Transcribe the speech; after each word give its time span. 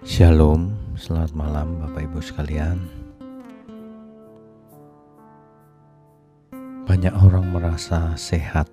Shalom, 0.00 0.72
selamat 0.96 1.36
malam 1.36 1.76
Bapak 1.76 2.08
Ibu 2.08 2.24
sekalian. 2.24 2.88
Banyak 6.88 7.12
orang 7.20 7.52
merasa 7.52 8.16
sehat, 8.16 8.64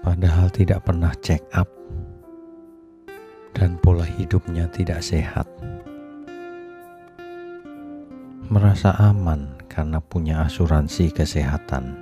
padahal 0.00 0.48
tidak 0.48 0.88
pernah 0.88 1.12
check 1.20 1.44
up 1.52 1.68
dan 3.52 3.76
pola 3.84 4.08
hidupnya 4.08 4.64
tidak 4.72 5.04
sehat. 5.04 5.44
Merasa 8.48 8.96
aman 8.96 9.52
karena 9.68 10.00
punya 10.00 10.48
asuransi 10.48 11.12
kesehatan. 11.12 11.92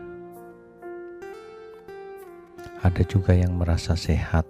Ada 2.79 3.03
juga 3.11 3.35
yang 3.35 3.59
merasa 3.59 3.99
sehat 3.99 4.47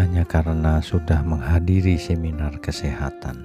hanya 0.00 0.24
karena 0.24 0.80
sudah 0.80 1.20
menghadiri 1.20 2.00
seminar 2.00 2.56
kesehatan 2.56 3.44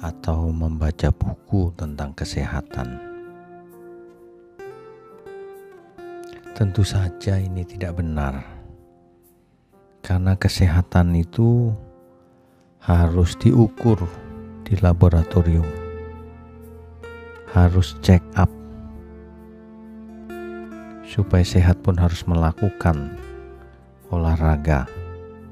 atau 0.00 0.48
membaca 0.48 1.12
buku 1.12 1.68
tentang 1.76 2.16
kesehatan. 2.16 2.96
Tentu 6.56 6.88
saja 6.88 7.36
ini 7.36 7.68
tidak 7.68 8.00
benar, 8.00 8.40
karena 10.00 10.32
kesehatan 10.40 11.12
itu 11.20 11.68
harus 12.80 13.36
diukur 13.36 14.08
di 14.64 14.72
laboratorium, 14.80 15.68
harus 17.52 17.92
check 18.00 18.24
up, 18.40 18.48
supaya 21.04 21.44
sehat 21.44 21.76
pun 21.84 22.00
harus 22.00 22.24
melakukan 22.24 23.27
olahraga, 24.08 24.88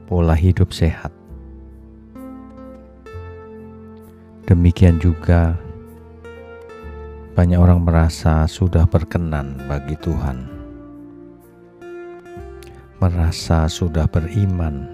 pola 0.09 0.33
hidup 0.33 0.73
sehat. 0.73 1.13
Demikian 4.49 4.97
juga 4.97 5.59
banyak 7.37 7.61
orang 7.61 7.85
merasa 7.85 8.49
sudah 8.49 8.89
berkenan 8.89 9.61
bagi 9.69 9.93
Tuhan, 10.01 10.49
merasa 12.97 13.69
sudah 13.69 14.09
beriman 14.09 14.89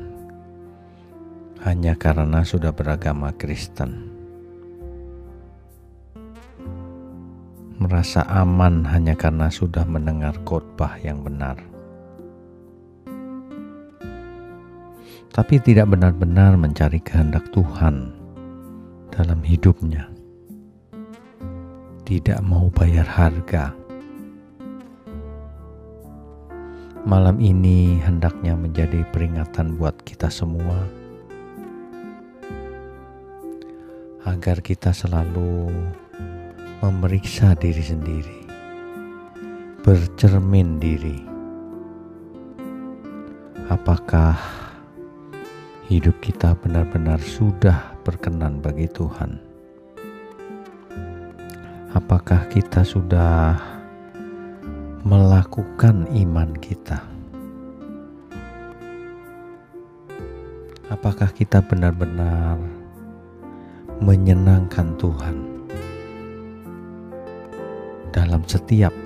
hanya 1.62 1.94
karena 1.94 2.42
sudah 2.42 2.74
beragama 2.74 3.30
Kristen, 3.38 4.10
merasa 7.78 8.26
aman 8.26 8.82
hanya 8.90 9.14
karena 9.14 9.46
sudah 9.46 9.86
mendengar 9.86 10.34
khotbah 10.42 10.98
yang 10.98 11.22
benar 11.22 11.71
tapi 15.30 15.62
tidak 15.62 15.94
benar-benar 15.94 16.58
mencari 16.58 16.98
kehendak 16.98 17.46
Tuhan 17.54 18.10
dalam 19.14 19.44
hidupnya. 19.46 20.10
Tidak 22.02 22.42
mau 22.42 22.66
bayar 22.74 23.06
harga. 23.06 23.70
Malam 27.06 27.38
ini 27.38 28.02
hendaknya 28.02 28.58
menjadi 28.58 29.06
peringatan 29.14 29.78
buat 29.78 29.94
kita 30.02 30.26
semua 30.32 30.86
agar 34.22 34.62
kita 34.62 34.94
selalu 34.94 35.70
memeriksa 36.78 37.58
diri 37.58 37.82
sendiri, 37.82 38.40
bercermin 39.82 40.78
diri. 40.78 41.18
Apakah 43.66 44.38
hidup 45.92 46.24
kita 46.24 46.56
benar-benar 46.56 47.20
sudah 47.20 47.92
berkenan 48.00 48.64
bagi 48.64 48.88
Tuhan? 48.88 49.36
Apakah 51.92 52.48
kita 52.48 52.80
sudah 52.80 53.60
melakukan 55.04 56.08
iman 56.16 56.56
kita? 56.56 56.96
Apakah 60.88 61.28
kita 61.28 61.60
benar-benar 61.60 62.56
menyenangkan 64.00 64.96
Tuhan 64.96 65.36
dalam 68.16 68.40
setiap 68.48 68.96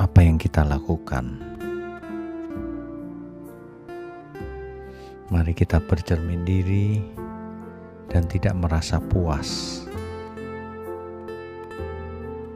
apa 0.00 0.18
yang 0.24 0.40
kita 0.40 0.64
lakukan? 0.64 1.55
Mari 5.26 5.58
kita 5.58 5.82
bercermin 5.82 6.46
diri 6.46 7.02
dan 8.06 8.30
tidak 8.30 8.54
merasa 8.54 9.02
puas. 9.02 9.82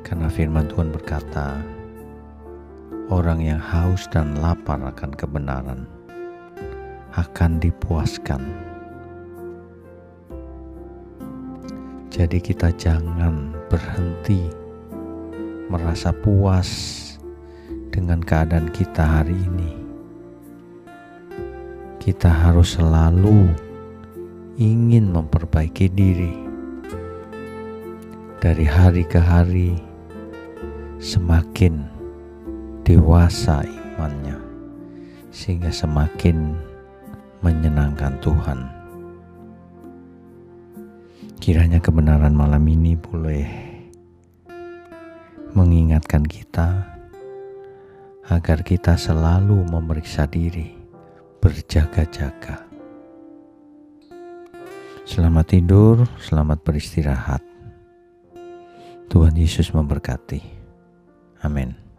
Karena 0.07 0.31
firman 0.31 0.71
Tuhan 0.71 0.95
berkata, 0.95 1.59
orang 3.11 3.43
yang 3.43 3.59
haus 3.59 4.07
dan 4.15 4.39
lapar 4.39 4.79
akan 4.79 5.11
kebenaran 5.19 5.91
akan 7.19 7.59
dipuaskan. 7.59 8.39
Jadi 12.07 12.39
kita 12.39 12.71
jangan 12.79 13.51
berhenti 13.67 14.47
merasa 15.67 16.15
puas 16.15 16.71
dengan 17.91 18.23
keadaan 18.23 18.71
kita 18.71 19.03
hari 19.03 19.35
ini 19.35 19.80
kita 22.01 22.33
harus 22.33 22.81
selalu 22.81 23.53
ingin 24.57 25.13
memperbaiki 25.13 25.93
diri. 25.93 26.33
Dari 28.41 28.65
hari 28.65 29.05
ke 29.05 29.21
hari 29.21 29.77
semakin 30.97 31.85
dewasa 32.89 33.61
imannya 33.69 34.41
sehingga 35.29 35.69
semakin 35.69 36.57
menyenangkan 37.45 38.17
Tuhan. 38.25 38.65
Kiranya 41.37 41.85
kebenaran 41.85 42.33
malam 42.33 42.65
ini 42.65 42.97
boleh 42.97 43.45
mengingatkan 45.53 46.25
kita 46.25 46.97
agar 48.33 48.65
kita 48.65 48.97
selalu 48.97 49.69
memeriksa 49.69 50.25
diri 50.25 50.80
berjaga-jaga. 51.41 52.69
Selamat 55.09 55.47
tidur, 55.51 56.07
selamat 56.23 56.63
beristirahat. 56.63 57.43
Tuhan 59.11 59.35
Yesus 59.35 59.75
memberkati. 59.75 60.39
Amin. 61.43 61.90